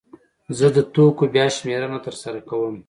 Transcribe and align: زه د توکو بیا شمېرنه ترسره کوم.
زه 0.57 0.67
د 0.75 0.77
توکو 0.93 1.23
بیا 1.33 1.45
شمېرنه 1.57 1.99
ترسره 2.05 2.39
کوم. 2.49 2.75